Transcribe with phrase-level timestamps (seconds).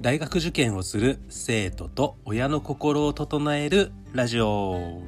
[0.00, 5.02] 大学受験をする生徒と親の心を整えるラジオ。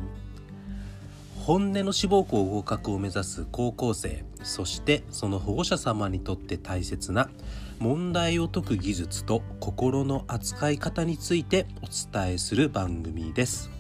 [1.47, 7.31] 本音の志望校合格を目指す高校生そしてその保護者様にとって大切な
[7.81, 13.71] 問題を解く技術と心の扱い方についてお伝えする番組です。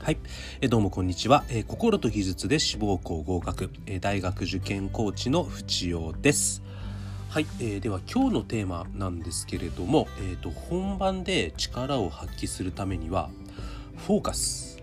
[0.00, 0.18] はい。
[0.60, 6.62] えどうもこんにちは、え心と技術で志望校合格、え大学受験コーチの淵尾です。
[7.36, 13.28] はい、えー、では今日のテーマなんですけれども、えーと、本番で力を発揮するためには
[14.06, 14.82] フォーカス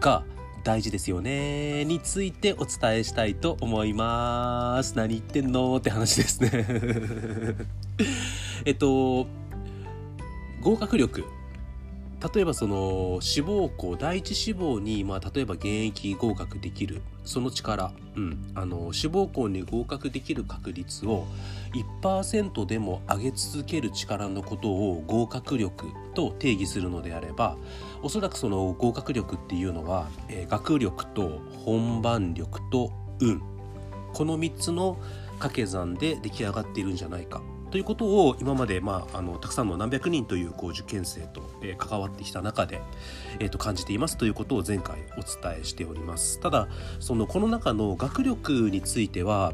[0.00, 0.24] が
[0.64, 4.96] 大事ですよねについてお伝えしたいと思います。
[4.96, 6.64] 何言ってんのって話ですね。
[8.64, 9.26] えっと
[10.62, 11.26] 合格力
[12.34, 21.26] 例えばその志望校第一志望に、まあ、例えば現役合格できるその力、うん、あの志望校に合格できる確率を
[22.02, 27.56] 1%でも上げ続ける力のことを合格力と定義するのであれば
[28.02, 33.42] おそらくその合格力っていうのは、えー、学力と本番力と運。
[34.12, 34.96] この3つの
[35.38, 37.42] 掛け算で出来上がっているんじゃないか。
[37.70, 42.80] ということを今まで、まあ、あのたくさんの何百人というこう受験生と、えー、関わってきた中で、
[43.38, 46.40] えー、と感じていますということを前回お伝えしております。
[46.40, 46.68] ただ
[47.00, 49.52] そのこの中の学力については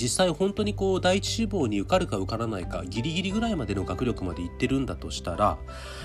[0.00, 5.58] 実際本当にこう第一志望に受かるか受からないかギリギリぐらいまでの学力までいってるんだとしたら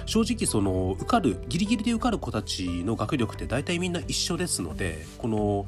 [0.05, 5.67] 正直その受かるギリギリで受かる子たちの学力って大体みんな一緒ですのでこの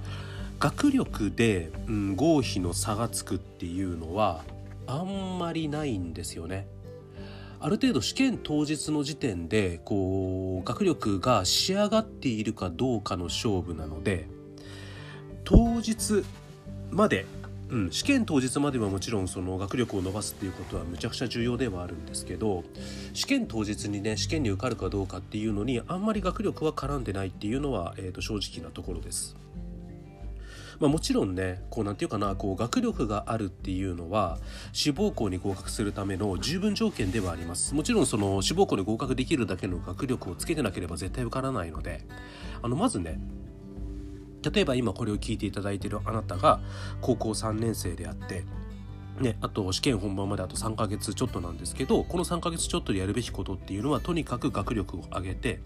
[0.60, 4.44] 学力で、うん、合否の差がつくっていうのは
[4.88, 6.68] あんまりないんですよね。
[7.60, 14.28] ある程度試験当日の時点でこう学力が仕上がっているかどうかの勝負なので
[15.46, 16.24] 当日
[16.92, 17.26] まで、
[17.70, 22.64] うん、試験当日まではもちろんその学力を伸ばすっていうことはむちゃくちゃ重要ではあるんですけど
[23.14, 29.36] 試験当日にね試験に受かるかどうかっていうのにあんまり学力は絡んでないっていうのは、えー、と正直なところです。
[30.80, 34.40] まあ、もちろんねこうなんていうかなこう学力があるっていうのは
[34.74, 37.74] 志望校に合格するための十分条件ではあります。
[37.74, 42.06] もちろんその志望校に合格できるだけの学力をつけてなければ絶対受からないので。
[42.66, 43.20] あのまずね
[44.42, 46.60] 例えば今これを聞いていただいているあなたが
[47.00, 48.44] 高校3年生であって
[49.20, 55.60] ね、あと試験本番まであと3ヶ月ちょっとなんですけどこの3ヶ月ちょっとでやるべきことっていうのはとにかく学力を上げて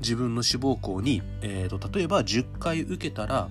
[0.00, 3.48] 自分の志望校に、えーと、例えば10回受けたら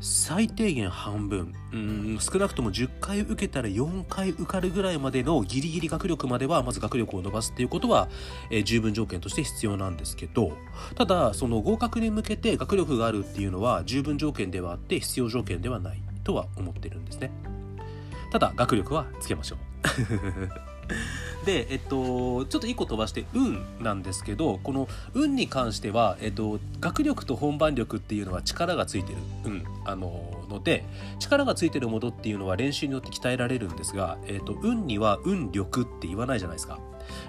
[0.00, 8.08] 最低限半分うん少なくとも10回受けたら4回受かるぐらいまでのギリギリ学力まではまず学力を伸ばすっていうことは、
[8.50, 10.52] えー、十分条件として必要なんですけど
[10.96, 17.30] ただその合格に向けて学力があるっていうのは十分条件ではあって必要条件ではないとは思ってるんですね。
[18.32, 19.58] ただ学力はつけましょう
[21.44, 30.84] でえっとちょっと1個飛ばして運なんですけどこの運に関しては、えっと、学力と本番力っていうのは力がついてる、うん、あのので
[31.18, 36.78] 力がついてるものっていうのは練習によって鍛えられるんですが、えっと、運には運力って言わないじゃないですか。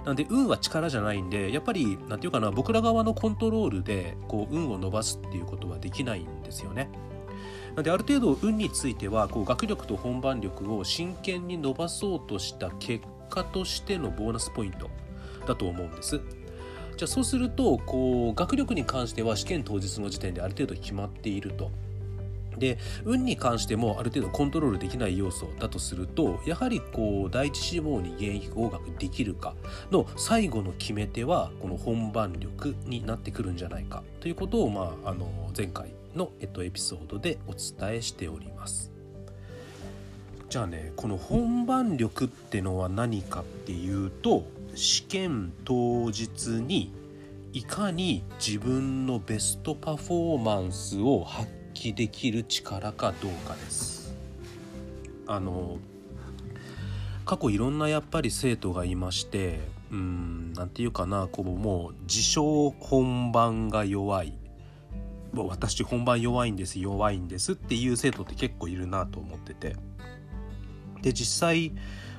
[0.05, 6.89] なんで運は力じゃないんでやっぱり何て言うかな僕ら側のコントロールでこう運を伸ばすっていうことはできないんですよね。
[7.73, 14.91] なのである程度運についてはこう学力と本番力を真剣に伸ばそうとした結果としてのボーナスポイント
[15.47, 16.21] だと思うんです。
[16.95, 21.71] じゃあそうするとこう学力に関しては試験当日の時点である程度決まっていると。
[22.57, 29.55] で運に関してもある程度コントロールできない要素だとするとやはりこう第一志望に現役合格できるか
[29.89, 38.91] の最後の決め手はこの本番力になってくるんじゃないかということを、まあ、あの前回の、えっと、エピソードでお伝えしております。
[40.49, 44.45] じゃあねこの本番力ってのは何かっていうと
[44.75, 46.93] 試験当日に
[47.53, 54.13] いかに自分のベストパフォーマンスを発揮できる力かどうかです。
[55.25, 55.77] あの
[57.25, 59.59] 過去いろんなやっぱり生徒がいまして
[59.91, 64.33] うん何て言うかなこうもう自称本番が弱い
[65.35, 69.75] 私本番弱いんです弱いんですっていう生徒って結構いるなと思ってて
[71.01, 71.73] で実際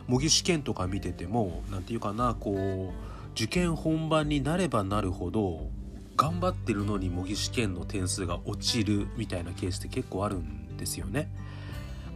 [0.07, 5.69] 模擬試験とか見てても何て言うかなこう受験本番になればなるほど
[6.17, 11.29] 頑張ってるのに模擬試験の点数が落ちるみたいなケースって結構あるんですよね。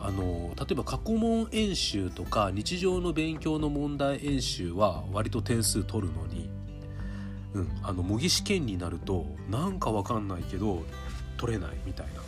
[0.00, 6.49] あの例えば過去問演習とか日常の勉強の問題演習は割と点数取るのに
[7.55, 10.83] うん、あの模擬試験になるとなんかわかんないけど
[11.39, 12.23] 取れないみたいな。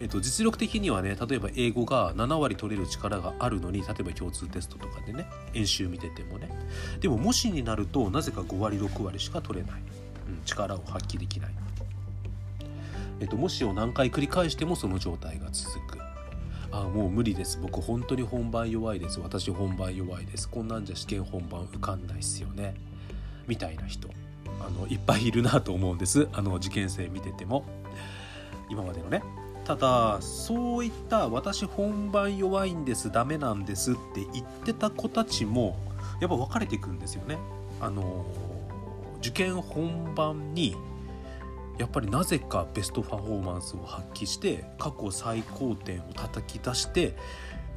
[0.00, 6.50] えっと、実力的にはね例えば英語が7割取れる力があるのに例えば共通テストとかでね演習見ててもね。
[7.00, 9.80] でも模試になるとなぜか5割6割しか取れない、
[10.28, 11.54] うん、力を発揮できない、
[13.20, 15.98] えっと、模試を何回繰り返してもその状態が続く。
[16.72, 17.60] あもう無理です。
[17.62, 19.20] 僕本当に本番弱いです。
[19.20, 20.48] 私本番弱いです。
[20.48, 22.74] こんなんじゃ試験本番受かんないっすよね。
[23.46, 24.08] みたいな人。
[24.60, 26.28] あのいっぱいいるなと思うんです。
[26.32, 27.64] あの受験生見てても。
[28.70, 29.22] 今までのね。
[29.64, 35.78] ただそういった私本番弱いんですダメなんですって言ってた子たちも
[36.20, 37.38] やっぱ分かれていくんですよね。
[37.80, 38.26] あの
[39.18, 40.76] 受験本番に
[41.78, 47.16] やっぱりなぜかベストパフォーマンスを発揮して過去最高点を叩き出して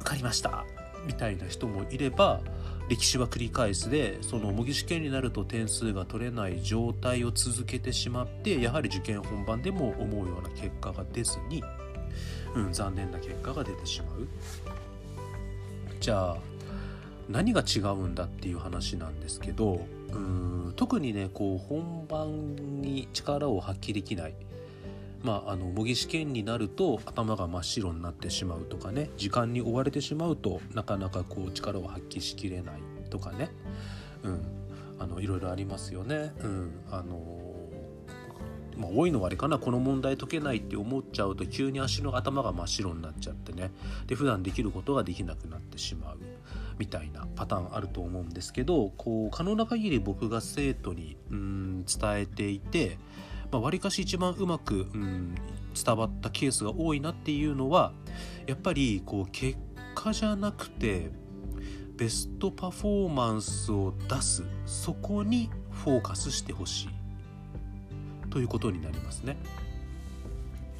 [0.00, 0.64] 受かりました
[1.06, 2.40] みたいな人もいれば
[2.88, 11.62] 歴史は繰り返すでその模擬試験になると点数が取れない状態を続けてしまってやはり受験本番でも思うような結果が出ずに、
[12.54, 14.28] うん、残念な結果が出てしまう。
[16.00, 16.38] じゃあ
[17.28, 24.34] 何が違うんだっていう話なんですけどうん特にねこう本番に力を発揮できない。
[25.22, 32.80] まあ、あの模擬試験になると頭が真っ白になってしまうとかね時間に追われてしまうとなかなかこう力を発揮しきれない
[33.10, 33.50] とかね、
[34.22, 34.42] うん、
[34.98, 36.32] あのいろいろありますよね。
[36.40, 36.70] うん。
[36.90, 37.48] あの
[38.76, 39.58] まあ、多いのはあれかな。
[39.58, 43.72] この問題解けないって思っちゃうと急に足の頭が真っ白になっちゃってね。
[44.06, 46.18] で普段できることができなくなってしまう。
[46.78, 52.98] みたいなパターンあると思うんですけどこう可能な限り僕が生徒にうん伝えていて
[53.50, 55.34] まあ、割かし一番うまく、うん、
[55.74, 57.92] 伝わったケースが多いなっていうのは
[58.46, 59.58] やっぱりこう結
[59.94, 61.10] 果じゃなくて
[61.96, 66.88] ベストパフォーマンスを出すそこにフォーカスしてほしい
[68.30, 69.36] ということになりますね。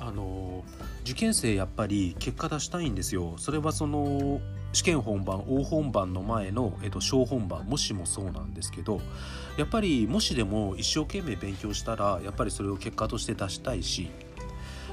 [0.00, 0.64] あの
[1.02, 3.34] 受験生やっぱり結果出したいんですよ。
[3.36, 4.40] それはその
[4.72, 9.00] 試験本番大本番の前の、えっと、小本番もしもそうなんですけど
[9.56, 14.10] やっぱりもしでも一生懸命勉強したらやっぱりそれを結果として出したいし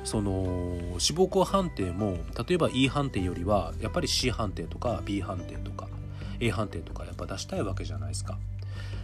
[0.04, 2.18] その志望校判定も
[2.48, 5.88] 例えば E 判定よりはやっぱり C 判定とか B 判定とか
[6.40, 8.38] A 判定とかやっぱ出したいわけじゃないですか。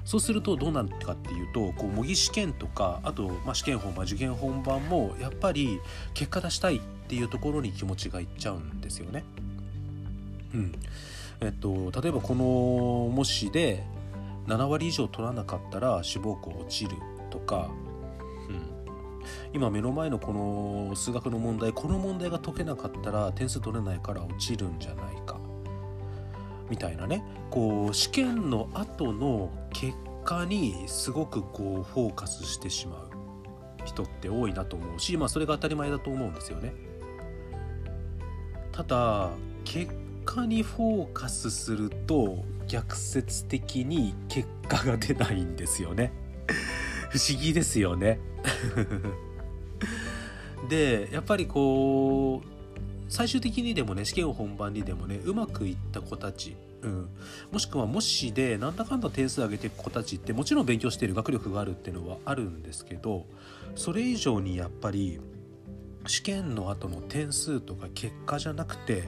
[0.04, 5.80] そうするとどうなるかっていうとこう模擬試験とかあと、まあ、試験本番受験本番もやっぱり
[6.16, 9.24] 結果出したいっていうところに気持ちがいっちゃうんですよね。
[10.54, 10.72] うん。
[11.42, 13.84] えっと、例えばこの模試で
[14.48, 16.92] 7割以上取らなかったら志望校落ちる
[17.32, 17.72] とか、
[18.48, 18.62] うん、
[19.54, 25.40] 今目の前のこの数学の問題この問題が解けなかったら点数取れないから落ちるんじゃないか。
[26.70, 27.24] みたいなね。
[27.50, 29.94] こう試験の後の結
[30.24, 33.12] 果にすごくこうフォーカスしてしまう。
[33.84, 36.74] 人って多いなと思うしまあそれが当たり前だと思うんですよね。
[38.72, 39.32] ただ
[39.64, 39.92] 結
[40.26, 46.12] 果にフォーカスすると逆説的に結果が出ないんですよね。
[47.12, 48.20] 不思議ですよね。
[50.70, 52.48] でやっぱりこう
[53.10, 57.10] 最終的にでもね試験を本番にでもねうまくいった子たち、うん、
[57.52, 63.26] もしくは模試でなんだかんだ点数上げていく子たちってもちろん勉強している学力があるっていうのはあるんですけど
[63.76, 65.20] それ以上にやっぱり
[66.08, 69.04] 試験の後の点数とか結果じゃなくて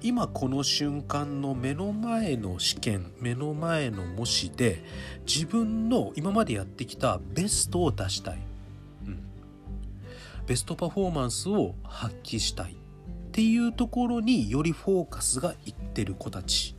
[0.00, 4.84] 今この瞬間の目の前の試験目の前の模試で
[5.26, 8.38] 自分の今までやってきたベストを出したい、
[9.06, 9.18] うん、
[10.46, 12.76] ベストパフォーマンスを発揮したい。
[13.36, 16.74] っていうところによりフォーカスがいってる子たち、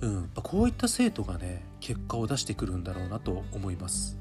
[0.00, 4.16] うん、こういった生徒がね結果を出してくるんだろうなと思います。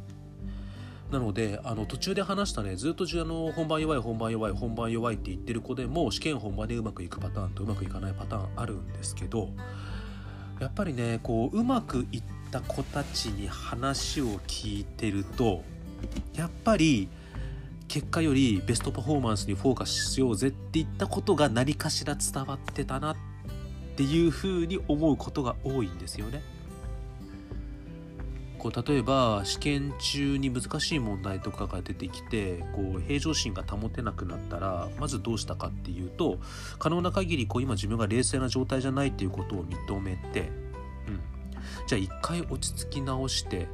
[1.12, 9.50] なのであの途中で話したねずっとあの本番弱い本番弱い本番弱いって言ってる子でも試験本番でうまくいくパターンとうまくいかないパターンあるんですけど
[10.62, 15.64] やっぱりねこううまくいった子たちに話を聞いてると
[16.34, 17.10] やっぱり
[17.90, 23.16] 結果よりベストパフォーマンスにフォーカスしようぜって言ったことが何かしら伝わってたなっ
[23.98, 26.42] ていうふうに思うことが多いんですよね。
[28.62, 36.38] こう例えば試験中に難しい問題とかが出てきてこう平常心が保てなくなったらまずどうしたかっていうと
[36.78, 41.20] 可能な限りこう今自分が冷静な状態じゃないっていうことを認めて、うん、
[41.88, 43.68] じゃあ一回落ち着き直して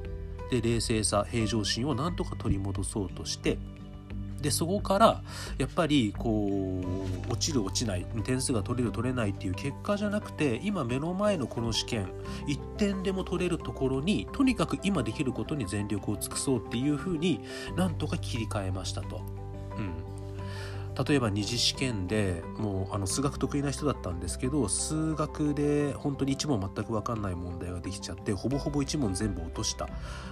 [0.51, 3.57] で冷静さ平常心をなんとか取り戻そうとして
[4.47, 5.21] でそこから
[5.57, 6.81] やっぱりこ
[7.27, 12.07] う落ちる落ちない点数が取れる取れないっていう結果じゃなくて今目の前のこの試験
[12.47, 17.41] 1点でも取れるところにとにかく今できることに全力を尽くそうっていうふうに
[17.75, 19.19] なんとか切り替えましたと。
[19.75, 19.91] うん
[21.05, 29.87] 例えば二次試験でもうあの数学得意な人だったんですけど数学で本当に1問全く分かんない問題ができちゃってほぼほぼ1問全部落とした、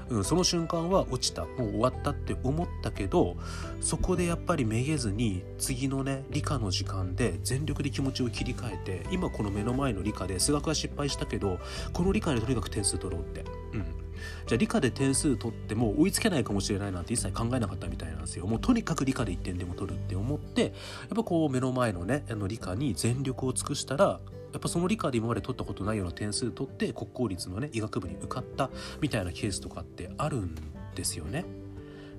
[0.09, 1.45] うん、その瞬間は落ちた。
[1.45, 3.35] もう終わったって思ったけど
[3.81, 11.59] そこでやっぱりめげずに次のね理科の時間で全力で気持ちを切り替えて今この目の前の理科で数学は失敗したけど
[11.93, 14.04] この理科でとにかく点数取ろうって、うん、
[14.47, 20.71] じゃあ理科で点数取っても追いつけないかもしれないなんて一切考えなかったみたいなんですよもうとにかく理科で1点でも取るって思ってやっ
[21.15, 24.19] ぱこう目の前のねあの理科に全力を尽くしたら
[24.53, 28.69] やっぱその理科で今まで取ったことないような点数取って国公立のね医学部に受かった
[29.01, 30.55] みたいなケースとかってあるん
[30.95, 31.43] ですよね。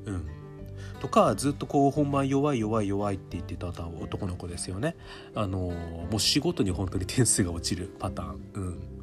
[0.04, 0.28] うん、
[1.00, 4.96] とかずっとこう本番弱い弱い弱いって言ってた男の子ですよね。
[5.34, 8.40] あのもう仕事に本当に点数が落ちるパターン。
[8.54, 8.95] うん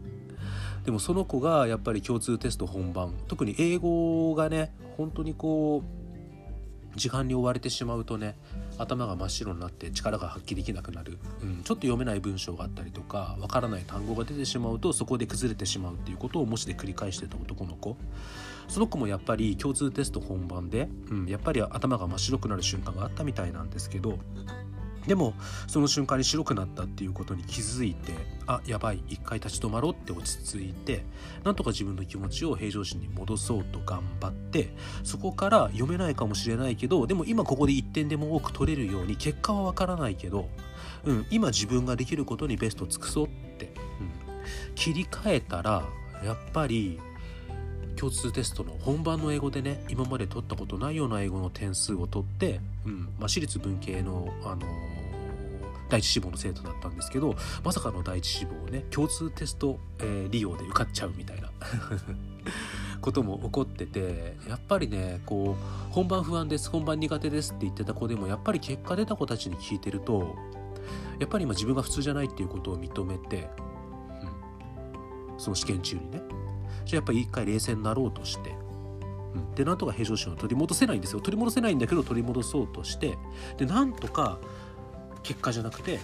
[0.86, 6.04] でもその子がやっぱり共通テスト本番特に英語がね本当にこう
[6.96, 8.36] 時間に追われてしまうとね
[8.78, 17.98] 頭が真っ白になって力が発揮できなくなる、うん、ちょっと読めない文章があったりとかわからない単語が出てしまうとそこで崩れてしまうっていうことを模試で繰り返してた男の子。
[18.70, 24.18] その子もやっぱり共通テスト本番で、うん、やっぱり頭が真っ白くなる瞬間があったみたいなんですけど
[25.08, 25.34] でも
[25.68, 28.14] その瞬間に白くなったっていうことに気づいて
[28.48, 31.06] あやばい一回立ち止まろうって落ち着いて
[31.44, 34.70] なんとか自分の気持ちを平常心に戻そうと頑張って
[35.04, 40.50] そこから読めないかもしれないけどでも今ここで1点でも多く取れるように結果はわからないけど、
[41.06, 45.84] うん、今自分ができることにベスト尽くそうって、うん、切り替えたら
[46.24, 47.00] やっぱり
[47.96, 54.66] 共通テストの本番の英語でね今まで取ったことないような英語の点数を取って、うんまあ、私立文系の、あのー、
[55.90, 61.50] 第一志望の生徒だったんですけどまさかの第一志望をね共通テスト、えー、利用で受かっちゃうみたいな
[63.02, 70.36] ことも起こっててやっぱりねこう本番不安です本番苦手ですって言ってた子でもやっぱり結果出た子たちに聞いてると
[71.20, 73.50] やっぱり今自分が普通じゃないっていうことを認めて、
[75.32, 76.22] うん、その試験中にね
[76.86, 78.56] じゃあやっぱり一回冷静になろうとして、
[79.36, 81.22] うん、でなんとか平常心を取り戻せないんですよ。
[81.22, 83.18] 取り戻せないんだけど取り戻そうとして。
[83.58, 84.40] でなんとか
[85.24, 86.00] 結果じゃなくて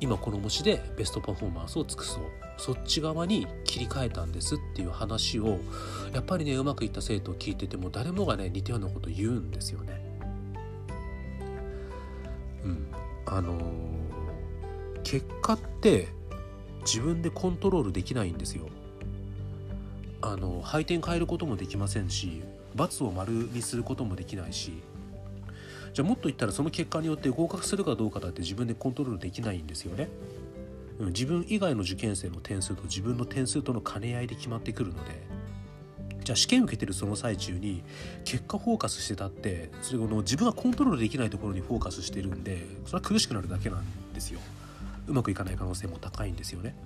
[0.00, 2.24] 今この模試でベストパフォーマンスを尽くそう。
[2.58, 5.58] そっち側に切り替えたんですっていう話を
[6.12, 10.00] やっぱりねうまくいった生徒を聞いてても誰もがね似たようなこと言うんですよね。
[12.64, 12.86] うん、
[13.26, 16.08] あのー、結果って
[16.84, 18.68] 自分でコントロールできないんですよ。
[20.22, 22.42] あの配点変えることもできませんし
[22.76, 24.72] ×を丸にすることもできないし
[25.92, 30.08] じゃあもっと言ったらその結果によって合格するかどうかだって自分でコントロールできないんですよね。
[30.98, 35.10] 自分以外の受験生の点数と自分の点数との兼ね合いで決まってくるので
[36.22, 37.82] じゃあ試験受けてるその最中に
[38.24, 44.38] 結果フォーカスしてたってそれの自分がコントロールできないところにフォーカスしてるんでそれは苦しくなるだけなんですよ
[45.08, 46.76] うまくいかない可能性も高いんですよね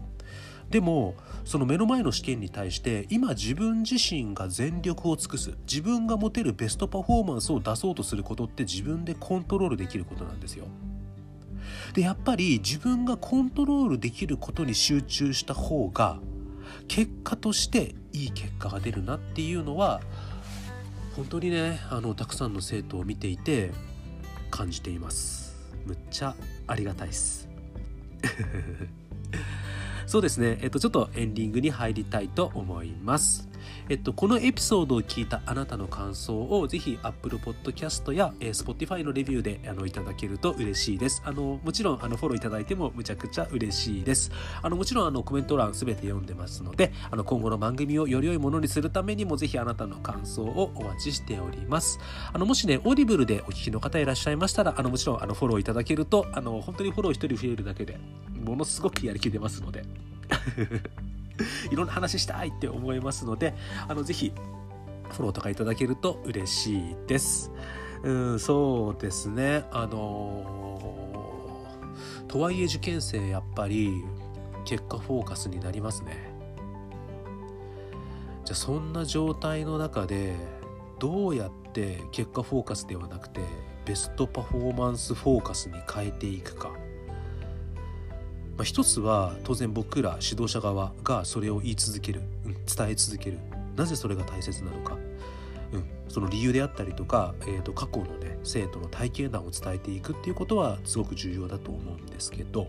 [0.71, 1.15] でも
[1.45, 10.67] その目の前の試験に対して今自分自身が全力を尽くす自分が持てるベストパフォーマンスを出そうとすることって自分でコントロールできることなんですよ。
[11.95, 16.19] でやっぱり自分がコントロールできることに集中した方が
[16.89, 20.01] 結果としていい結果が出るなっていうのは
[21.15, 23.71] 本当にねあのたくさんの生徒を見ていて
[24.51, 25.57] 感じています。
[25.85, 26.35] むっちゃ
[26.67, 27.49] ありがたいです。
[30.07, 33.49] そうですね、えっと、ちょっとエンディングに入りたいと思います。
[33.89, 41.23] えっと、このエピソードを聞いたあなたの感想をぜひ Apple Podcast や、えー、Spotify のレビューであのいただけると嬉しいです。
[41.25, 44.31] あのもちろんあのフォローいただいてもむちゃくちゃ嬉しいです。
[44.63, 51.99] あのもちろんあのコメント欄すべて読んでますのであの今後の番組をより良いものにするためにもぜひあなたの感想をお待ちしております。
[52.33, 57.99] あのもしね、オーディブルでお聞きの方いらっしゃいましたらあのもちろんあのフォローいただけるとあの本当にフォロー1人増えるだけで
[58.45, 59.85] ものすごくやる気出ますので。
[61.71, 63.55] いろんな話したいって思いますので
[63.89, 64.33] あのぜひ
[65.11, 67.53] フォローとかいただけると嬉しいです。
[68.03, 74.05] うんそうですねあのー、とはいえ受験生やっぱり
[74.65, 76.37] 結果フォーカスになりますね。
[78.45, 80.37] じゃあそんな状態の中で
[81.01, 83.41] どうやって結果フォーカスではなくて
[83.85, 86.86] ベストパフォーマンスフォーカスに変えていくか。
[88.57, 93.39] まあ、一つは当然僕ら指導者側がそれを言い続ける、うん、伝え続ける。
[93.77, 94.97] なぜそれが大切なのか、
[95.73, 102.67] うん、その理由であったりとか、えー、と過去のね生徒の体験談を伝えていくっていうことはすごく重要だと思うんですけど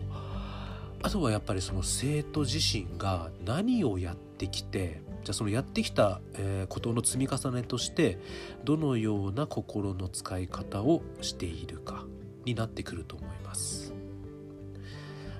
[1.02, 6.20] あとはやっぱりその生徒自身が何をやってきてじゃあそのやってきた、
[6.68, 8.18] ことの積み重ねとして
[8.64, 12.04] どのような心の使い方をしているか
[12.44, 13.87] になってくると思います。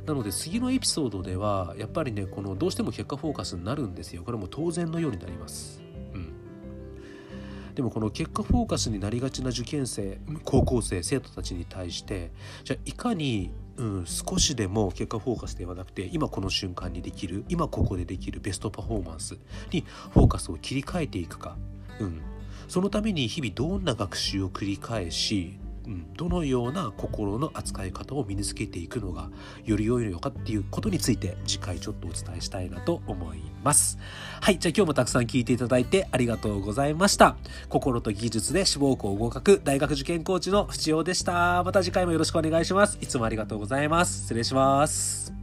[0.09, 4.23] なので次のエピソードではやっぱりねこのどうしても結果フォーカスになるんですよ。
[4.23, 5.83] これも当然のようになります。
[6.15, 6.33] うん。
[7.75, 12.31] でもこの結果フォーカスになりがちな受験生高校生生徒たちに対して
[12.65, 19.37] じゃあいかに、うん、少しでも結果フォーカスではなくて今この瞬間にできる今ここでできるベストパフォーマンス
[19.73, 19.85] に
[20.15, 21.59] フォーカスを切り替えていくか、
[22.01, 22.23] うん、
[22.67, 25.59] そのために日々どんな学習を繰り返し
[26.17, 29.31] どのような心の扱い方を身につけていくのが
[29.65, 33.99] より良いのかっていうことについて次回ちょっとお伝えしたいなと思います。
[34.41, 37.37] はい、じゃあ今日もたくさん聞いていただいてありがとうございました。
[37.69, 41.63] 心と技術で志望校合格大学受験コーチの淵尾でした。
[41.65, 42.99] また次回もよろしくお願いします。
[43.01, 44.23] いつもありがとうございます。
[44.23, 45.38] 失礼します。